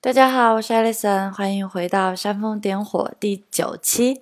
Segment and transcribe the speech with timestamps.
[0.00, 4.20] 大家好，我是艾丽森，欢迎回到煽风点火第九期。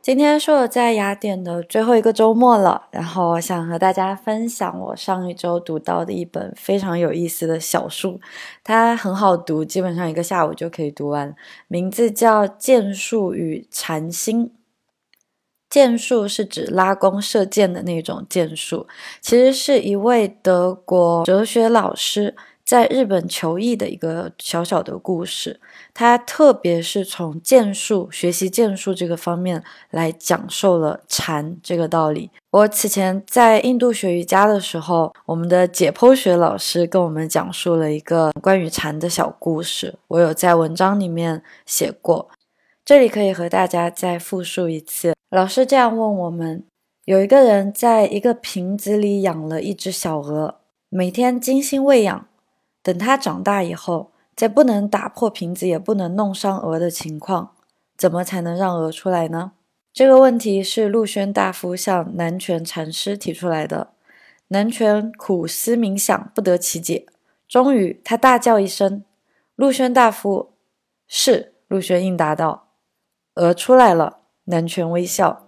[0.00, 8.20] 今天是我在雅典的最后一个周末了，然后我想和大家分享我上一周读到的一本非常有意思的小书，
[8.62, 11.34] 它很好读，基本上一个下午就可以读完，
[11.66, 14.46] 名字叫《剑术与禅心》。
[15.76, 18.86] 剑术是指拉弓射箭的那种剑术，
[19.20, 22.34] 其实是一位德国哲学老师。
[22.64, 25.60] 在日本求艺的一个小小的故事，
[25.92, 32.30] 他特别是从剑术学习剑术这个方面来讲授了禅这个道理。
[32.50, 42.30] 我此前在印度学瑜伽的时候，我们的解剖学老师跟我们讲述了一个关于禅的小故事，我有在文章里面写过，
[42.82, 45.14] 这里可以和大家再复述一次。
[45.36, 46.64] 老师这样问我们：
[47.04, 52.26] 有一个人在一个瓶子里养了一只小鹅，每天精心喂养。
[52.82, 57.50] 等它长大以后，在不能打破瓶子也不能弄伤鹅的情况，
[57.98, 59.52] 怎么才能让鹅出来呢？
[59.92, 63.88] 这个问题是陆轩大夫向南泉禅师提出来的。
[64.48, 67.04] 南泉苦思冥想，不得其解。
[67.46, 69.04] 终于，他大叫一声
[69.54, 70.52] ：“陆轩大夫！”
[71.06, 72.68] 是陆轩应答道
[73.36, 75.44] ：“鹅出来了。”南拳微笑。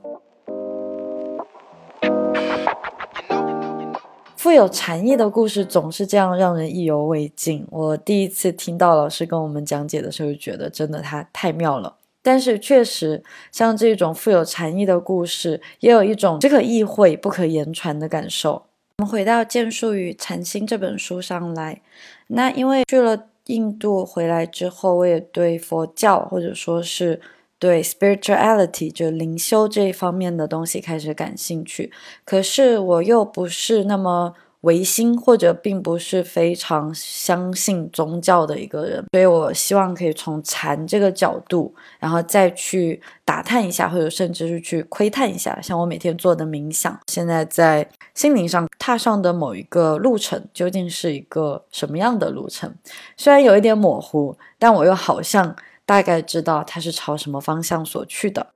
[4.37, 7.65] 富有禅意的故事总是这样让人意犹未尽。
[7.71, 11.97] 我第一次听到老师跟我们讲解的时候，就觉得真的他太妙了。
[12.23, 18.65] 但是确实，像这种富有禅意的故事，也有一种只可意会不可言传的感受。
[18.99, 21.81] 我们回到《剑树与禅心》这本书上来，
[22.27, 27.21] 那因为去了印度回来之后，我也对佛教或者说是
[27.59, 31.93] 对 spirituality 就灵修这一方面的东西开始感兴趣。
[32.25, 34.35] 可是我又不是那么。
[34.63, 52.75] 唯心或者并不是非常相信宗教的一个人，所以我希望可以从禅这个角度，然后再去打探一下，或者甚至是去窥探一下，像我每天做的冥想，现在在心灵上踏上的某一个路程，究竟是一个什么样的路程？
[53.17, 55.55] 虽然有一点模糊，但我又好像
[55.89, 58.49] 大概知道它是朝什么方向所去的。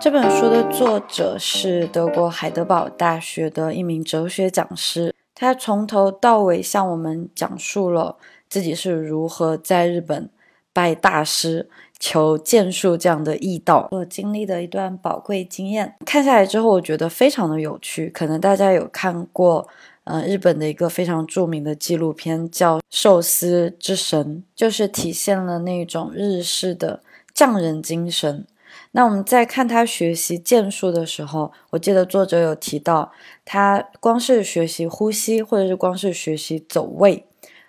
[0.00, 8.16] 这本书的作者是德国海德堡大学的一名哲学讲师，他从头到尾向我们讲述了
[8.48, 10.28] 自己是如何在日本
[10.72, 15.94] 拜大师、求剑术这样的义道所经历的一段宝贵经验。
[16.04, 18.08] 看下来之后，我觉得非常的有趣。
[18.08, 19.68] 可能大家有看过，
[20.04, 27.02] 嗯，日本的一个非常著名的纪录片叫《寿司之神》，就是体现了那种日式的
[27.32, 28.46] 匠人精神。
[28.92, 33.12] 那我们在看他学习剑术的时候，我记得作者有提到，
[33.44, 37.24] 他光是学习呼吸，或者是光是学习走位，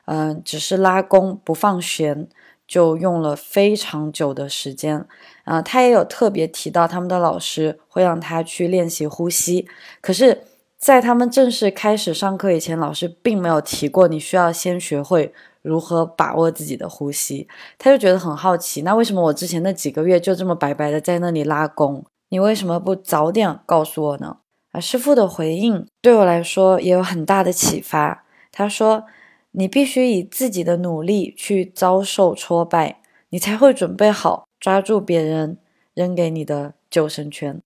[0.06, 2.28] 嗯，只是拉弓不放弦，
[2.68, 5.06] 就用了非常久的时间。
[5.46, 9.68] 啊，他也有特别提到，他们的老师会让他去练习呼吸，
[10.02, 10.42] 可是，
[10.84, 15.34] 在他们正式开始上课以前，老师并没有提过你需要先学会。
[15.62, 17.48] 如何把握自己的呼吸？
[17.78, 18.82] 他就觉得很好奇。
[18.82, 22.04] 那为什么我之前那几个月就这么白白的在那里拉弓？
[22.28, 24.40] 你为什么不早点告诉我呢？
[24.74, 28.26] 而师傅的回应对我来说也有很大的启发。
[28.52, 29.06] 他说
[29.52, 33.00] ：“你必须以自己的努力去遭受挫败，
[33.30, 35.58] 你才会准备好抓住别人
[35.94, 37.62] 扔给你的救生圈。”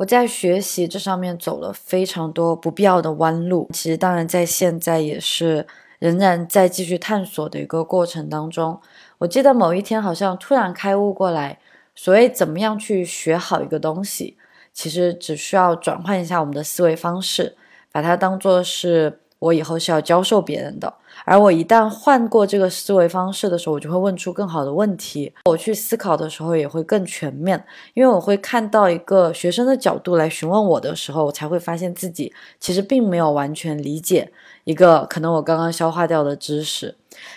[0.00, 3.68] 我在学习这上面走了非常多不必要的弯路。
[3.74, 5.66] 其实，当然在现在也是。
[5.98, 8.80] 仍然在继续探索的一个过程当中。
[9.18, 11.58] 我记得某一天好像突然开悟过来，
[11.94, 14.38] 所谓怎么样去学好一个东西，
[14.72, 17.54] 其实只需要转换一下我们的思维方式，
[17.92, 19.20] 把它当做是。
[19.40, 20.92] 我以后是要教授别人的，
[21.24, 25.32] 而我一旦换过这个思维方式的时候，我就会问出更好的问题。
[25.46, 27.64] 我去思考的时候也会更全面，
[27.94, 34.30] 因为我会看到一个学生的角度来询问我的时候，我才会发现自己其实并没有完全理解
[34.64, 36.94] 一个可能我刚刚消化掉的知识。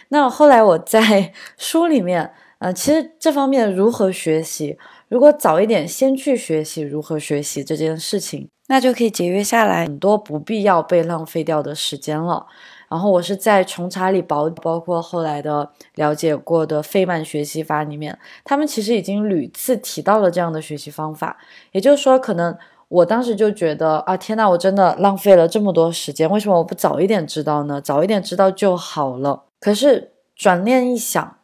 [0.10, 4.78] 那后来我在 书里面，呃，其实这方面如何学习，
[5.08, 8.50] 如果早一点先去学习如何学习这件事情。
[8.74, 12.48] 那就可以节约下来很多不必要被浪费掉的时间了。
[12.90, 21.38] 然后我是在《穷查理宝》，包括后来的了解过的费曼学习法里面，他们其实已经屡次提到了这样的学习方法。
[21.72, 27.80] 也就是说，可能我当时就觉得啊，天呐，我真的浪费了这么多时间，为什么我不早一点知道呢？
[27.80, 29.44] 早一点知道就好了。
[29.60, 31.38] 可是转念一想，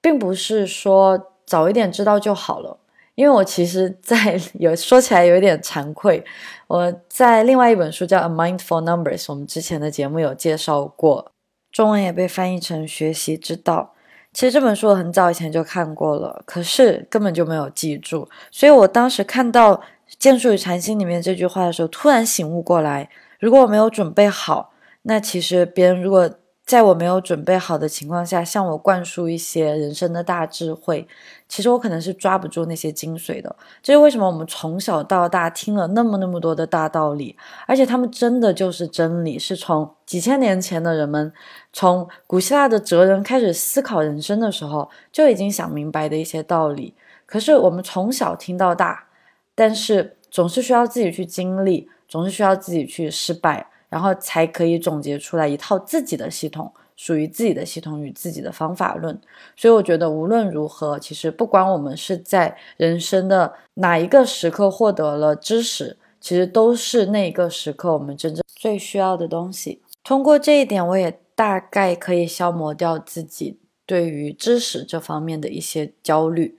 [0.00, 2.78] 并不是说早一点知道就好了。
[3.14, 6.24] 因为我其实，在有说起来有一点惭愧，
[6.66, 11.30] 我在另外一本书叫《A Mindful Numbers》，我们之前的节目有介绍过，
[11.70, 13.94] 中文也被翻译成《学习之道》。
[14.32, 18.26] 其实这本书我很早以前就看过了，可是根本就没有记住。
[18.50, 19.76] 所以我当时看到
[20.18, 24.72] 《剑术与禅心》里面这句话的时候，突然醒悟过来：如果我没有准备好，
[25.02, 26.30] 那其实别人如果……
[26.64, 31.06] 在我没有准备好的情况下，向我灌输一些人生的大智慧，
[31.48, 33.54] 其实我可能是抓不住那些精髓的。
[33.82, 37.36] 这是为什么我们从小到大听了那么那么多的大道理，
[37.66, 41.32] 而且他们真的就是真理，是从几千年前的人们，
[41.72, 46.94] 从古希腊的哲人开始思考人生的时候就已经想明白的一些道理。
[47.26, 49.08] 可是我们从小听到大，
[49.54, 53.71] 但是总是需要自己去经历，总是需要自己去失败。
[53.92, 59.20] 然后才可以总结出来一套自己的系统，属于自己的系统与自己的方法论。
[59.54, 69.82] 所以我觉得无论如何，其实不管我们是在人生的哪一个时刻获得了知识，其实都是那一个时刻我们真正最需要的东西。
[70.02, 76.56] 通过这一点，我也大概可以消磨掉自己对于知识这方面的一些焦虑。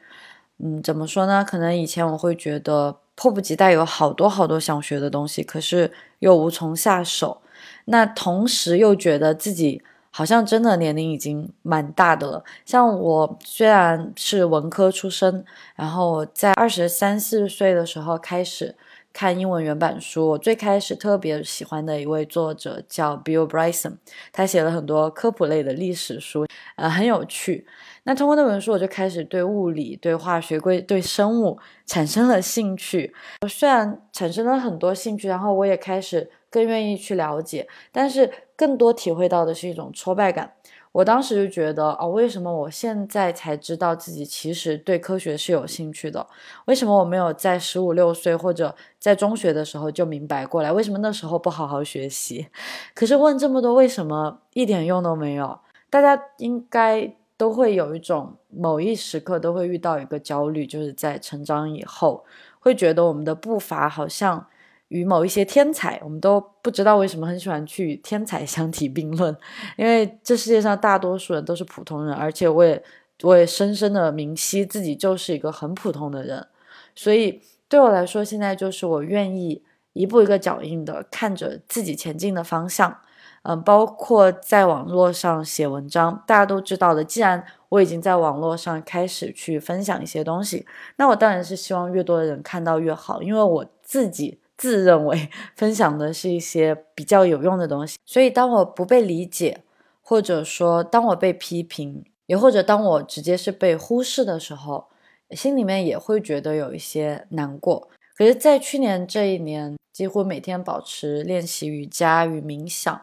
[0.59, 1.43] 嗯，怎么说呢？
[1.43, 2.99] 可能以前我会觉得。
[3.15, 7.41] 迫不及待，有好多好多想学的东西，可是又无从下手。
[7.85, 12.43] 那同时又觉得自己好像真的年龄已经蛮大的了。
[12.65, 15.43] 像我虽然是文科出身，
[15.75, 18.75] 然后在二十三四岁的时候开始
[19.11, 20.29] 看英文原版书。
[20.29, 23.97] 我最开始特别喜欢的一位作者叫 Bill Bryson，
[24.31, 26.45] 他写了很多科普类的历史书，
[26.75, 27.65] 呃，很有趣。
[28.05, 33.13] 那通过那本书，我就开始对物理、对化学、对对生物产生了兴趣。
[33.41, 40.53] 我虽然产生了很多兴趣，然后我也开始更愿意去了解，但是更多体会到的是一种挫败感。
[40.91, 46.27] 我当时就觉得，哦，为什么我现在才知道自己其实对科学是有兴趣的？
[46.65, 50.71] 为什么我没有在十五六岁或者在中学的时候就明白过来？
[50.71, 52.47] 为什么那时候不好好学习？
[52.93, 55.57] 可是问这么多为什么，一点用都没有。
[55.89, 57.15] 大家应该。
[57.43, 62.23] 都会有一种某一时刻都会遇到一个焦虑，就是在成长以后，
[62.61, 64.47] 会觉得我们的步伐好像
[64.87, 69.35] 与某一些天才，我们都不知道为什么很喜欢去天才相提并论，
[69.75, 72.81] 因为这世界上大多数人都是普通人，而且我也
[73.23, 76.47] 我也深深的明晰自己就是一个很普通的人，
[76.95, 79.61] 所以对我来说，现在就是我愿意
[79.91, 82.99] 一步一个脚印的看着自己前进的方向。
[83.43, 87.03] 嗯，包括在网络上写文章，大家都知道的。
[87.03, 97.97] 既然我已经在网络上开始去分享一些东西，那我当然是希望越多的人看到越好，因为我自己自认为分享的是一些比较有用的东西。
[98.05, 99.61] 所以，当我不被理解，
[100.01, 104.85] 或者说当我被批评，也或者当我直接是被忽视的时候，
[105.31, 107.89] 心里面也会觉得有一些难过。
[108.17, 113.01] 可是，在去年这一年，几乎每天保持练习瑜伽与冥想。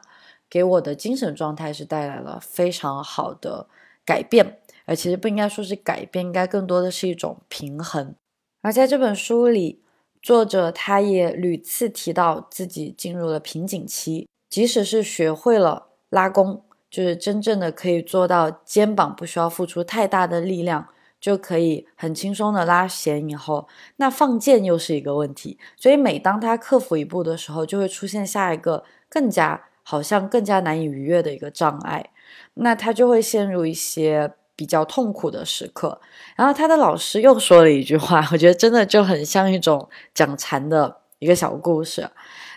[0.50, 3.68] 给我的精神状态是带来了非常好的
[4.04, 8.14] 改变，而其实不应该说是改变，应该更多的是一种平衡。
[8.62, 9.80] 而在这本书里，
[10.20, 20.88] 作者他也屡次提到自己进入了瓶颈期，即使是学会了拉弓，就是真正的可以做到肩膀不需要付出太大的力量，
[21.20, 25.56] 就可以很轻松的拉弦以后，那放箭又是一个问题。
[25.76, 29.68] 所以每当他克服一步的时候，就会出现下一个更加。
[29.90, 32.10] 好像更加难以逾越的一个障碍，
[32.54, 36.00] 那他就会陷入一些比较痛苦的时刻。
[36.36, 42.08] 然后他的老师又说了一句话， 我觉得真的就很像一种讲禅的一个小故事。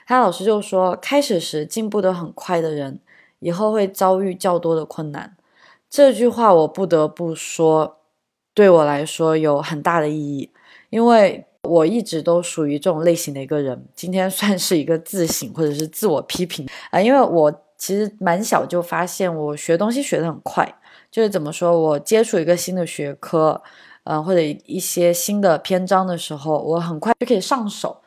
[0.06, 3.00] 他老师就说，开始时进步的很快的人，
[3.40, 5.36] 以后会遭遇较多的困难。
[5.90, 7.98] 这句话我不得不说，
[8.54, 10.52] 对我来说有很大的意义，
[10.92, 11.48] 因为。
[11.64, 20.68] 我一直都属于这种类型的一个人，今天 算是一个自省或者是自我批评啊，因为我其实蛮小就发现我学东西学得很快，
[21.10, 23.62] 就是怎么说，我接触一个新的学科，
[24.04, 28.02] 嗯，或者一些新的篇章的时候，我很快就可以上手，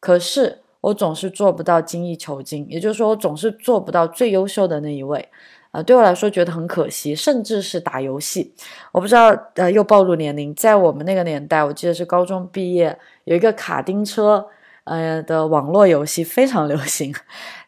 [0.00, 5.28] 可是我总是做不到精益求精，也就是说，我总是做不到最优秀的那一位。
[5.72, 8.54] 啊，对我来说觉得很可惜，甚至是打游戏，
[8.92, 14.46] 我不知道，呃，又暴露年龄，在我们那个年代，我记得是高中毕业，有一个卡丁车，
[14.84, 17.14] 呃的网络游戏非常流行，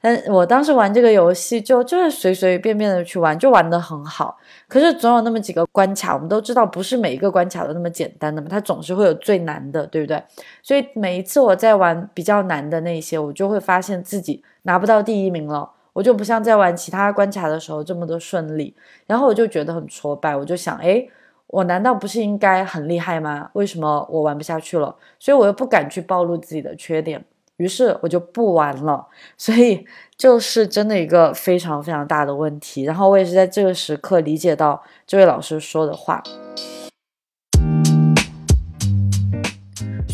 [0.02, 4.36] 但我当时玩这个游戏就就是随随便便的去玩，就玩得很好，
[4.68, 10.22] 可是总有那么几个关卡，我们都知道不是每一个关卡都那么简单的嘛，它总是会有最难的，对不对？
[10.62, 15.70] 所以每一次我在玩比较难的那些，我就会发现自己拿不到第一名了。
[15.94, 20.36] 我就不像在玩其他关卡的时候这么的顺利，然后我就觉得很挫败。
[20.36, 21.06] 我就想，哎，
[21.46, 23.48] 我难道不是应该很厉害吗？
[23.54, 24.94] 为什么我玩不下去了？
[25.18, 27.24] 所以我又不敢去暴露自己的缺点，
[27.58, 29.06] 于是我就不玩了。
[29.38, 29.86] 所以
[30.16, 32.82] 就是真的一个非常非常大的问题。
[32.82, 36.22] 然后我也是在这个时刻理解到这位老师说的话。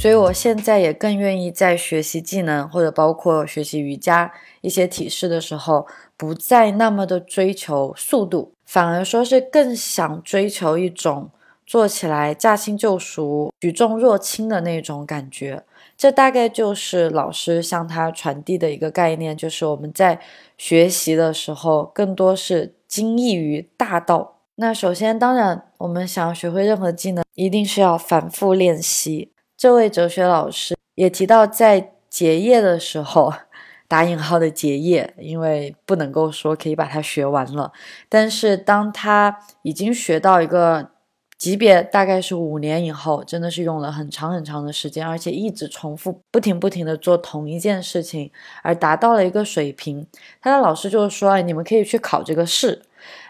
[0.00, 11.28] 所以，我现在也更愿意在学习技能或者包括学习瑜伽一些体式的时候，不再那么的追求速度，反而说是更想追求一种
[11.66, 15.64] 做起来驾轻就熟、举重若轻的那种感觉。
[15.98, 20.18] 这大概就是老师向他传递的一个概念，就是我们在
[20.56, 24.38] 学习的时候，更多是精益于大道。
[24.54, 29.32] 那首先，当然，我们想要学会任何技能，一定是要反复练习。
[29.60, 33.30] 这位哲学老师也提到，在结业的时候，
[33.86, 37.70] 打引号的结业，因为不能够说可以把它学完了。
[38.08, 40.92] 但是当他已经学到一个
[41.36, 50.06] 级别，大概是五年以后，真的是用了很长很长的时间，而且一直重复，不停不停的做同一件事情，而达到了一个水平。
[50.40, 52.80] 他的老师就是说，你们可以去考这个试。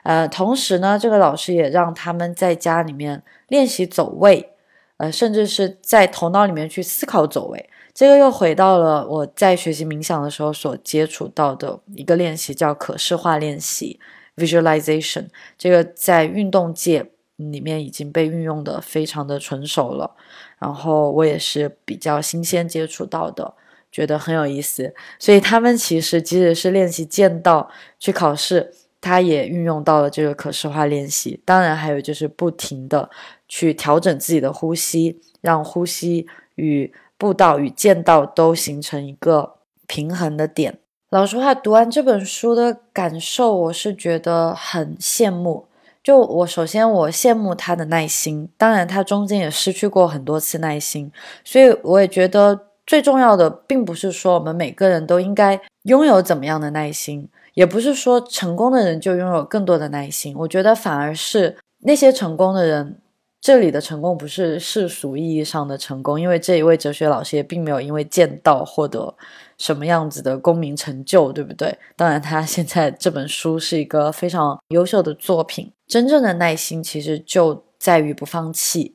[0.05, 4.53] 呃，同时呢，这个老师也让他们在家里面练习走位。
[5.01, 13.99] 呃，甚至是在头脑里面去思考走位，这个又回到了我在学习冥想的时候所接触到的一个练习，叫可视化练习
[14.37, 15.29] （visualization）。
[15.57, 20.15] 这个在运动界里面已经被运用的非常的纯熟了，
[20.59, 23.55] 然后我也是比较新鲜接触到的，
[23.91, 24.95] 觉得很有意思。
[25.19, 28.75] 所以他们其实即使是练习剑道去考试。
[29.03, 33.09] 他也运用到了这个可视化练习，当然还有就是不停的
[33.51, 39.57] 去调整自己的呼吸，让呼吸与步道与剑道都形成一个
[39.89, 40.79] 平衡的点。
[41.11, 45.67] 老实话，读完这本书的感受，我是觉得很羡慕。
[46.03, 51.11] 就我首先我羡慕他的耐心，当然他中间也失去过很多次耐心，
[51.45, 57.29] 所以我也觉得最重要的并不是说我们每个人都应该拥有怎么样的耐心。
[57.55, 62.97] 也不是说成功的人就拥有更多的耐心，我觉得反而是那些成功的人，
[63.41, 69.15] 这里的成功不是世俗意义上的成功，因为这一位哲学老师也并没有因为剑道获得
[69.57, 71.79] 什么样子的功名成就，对不对？
[71.97, 75.73] 当然，他现在这本书是一个非常优秀的作品。
[75.87, 78.95] 真正的耐心其实就在于不放弃，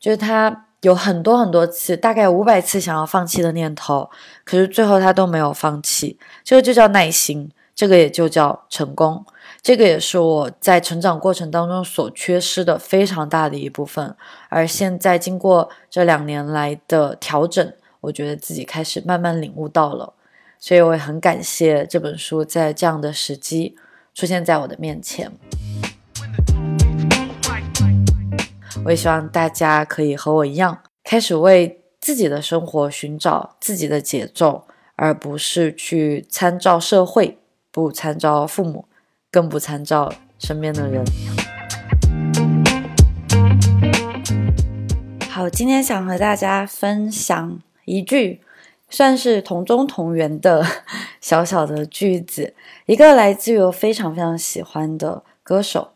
[0.00, 4.08] 就是他有很多很多次，大概五百次想要放弃的念头，
[4.44, 7.50] 可是最后他都没有放弃，这个就叫耐心。
[7.74, 9.24] 这个也就叫成功，
[9.62, 14.12] 这个也是我在成长过程当中所缺失的非常大的一部分。
[14.48, 20.14] 而现在经过这两年来的调整，我觉得自己开始慢慢领悟到了，
[20.58, 23.76] 所以我也很感谢这本书在这样的时机
[24.12, 25.30] 出现在我的面前。
[28.84, 34.66] 我也希望大家可以和我一样，开始为自己的生活寻找自己的节奏，
[34.96, 37.38] 而不是去参照社会。
[37.70, 38.84] 不参照父母，
[39.32, 41.02] 更不参照身边的人。
[45.30, 48.42] 好，今天想和大家分享一句
[48.90, 50.62] 算是同宗同源的
[51.22, 52.52] 小小的句子，
[52.84, 55.92] 一个来自于我非常非常喜欢的歌手。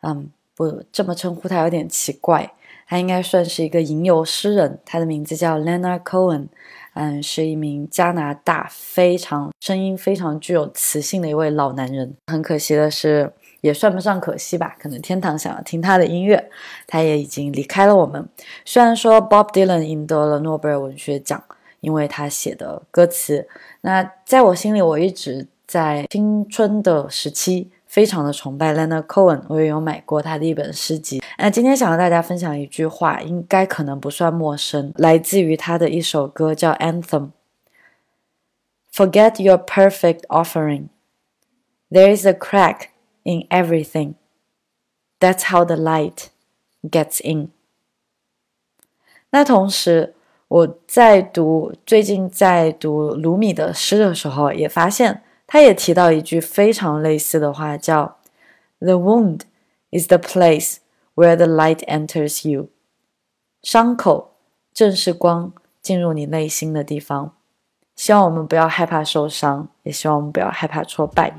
[0.00, 2.52] 嗯，不这么称呼他有点奇怪，
[2.88, 6.48] 他应该算是一个吟游诗人，他的名字叫 Lena Cohen。
[6.94, 12.14] 嗯，是一名加拿大非常声音非常具有磁性的一位老男人。
[12.26, 14.76] 很可惜的是，也算不上可惜吧。
[14.78, 16.50] 可能天堂想要听他的音乐，
[16.86, 18.28] 他也已经离开了我们。
[18.64, 21.42] 虽然说 Bob Dylan 赢得了诺贝尔文学奖，
[21.80, 23.48] 因为他写的歌词。
[23.80, 27.70] 那在我心里，我一直在青春的时期。
[27.92, 31.21] 非常的崇拜 Leonard Cohen，我也有买过他的一本诗集。
[31.37, 40.87] 那今天想和大家分享一句话，应该可能不算陌生，来自于他的一首歌，叫 Anthem。Forget your perfect offering.
[41.89, 42.89] There is a crack
[43.23, 44.15] in everything.
[45.19, 46.27] That's how the light
[46.83, 47.49] gets in.
[49.29, 50.15] 那同时，
[50.47, 55.23] 我在读最近在读鲁米的诗的时候，也发现。
[55.49, 58.17] 他也提到一句非常类似的话，叫
[58.79, 59.43] “The wound
[59.91, 60.79] is the place
[61.14, 62.68] where the light enters you。”
[63.62, 64.36] 伤口
[64.72, 67.34] 正是光进入你内心的地方。
[67.94, 71.34] 希望我们不要害怕受伤，也希望我们不要害怕挫败。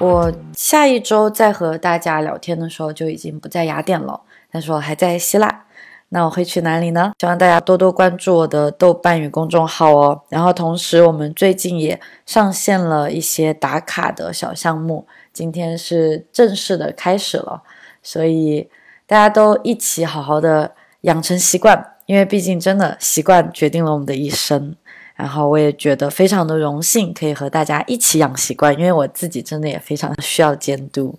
[0.00, 5.66] 我下一周再和大家聊天的时候，就已经不在雅典了，但是我还在希腊。
[6.14, 7.12] 那我会去哪里呢？
[7.20, 10.20] 希望大家多多关注我的豆瓣与公众号哦。
[10.28, 17.62] 然后同时，我们最近也上线了一些打卡的小项目，今天是正式的开始了，
[18.02, 18.68] 所以
[19.06, 24.76] 大家都一起好好的养成习惯，因为毕竟真的习惯决定了我们的一生。
[25.14, 31.18] 然后我也觉得非常的荣幸，可以和大家一起养习惯，因为我自己真的也非常需要监督。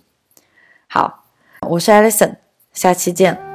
[0.86, 1.24] 好，
[1.62, 2.36] 我是 Alison，
[2.72, 3.53] 下期见。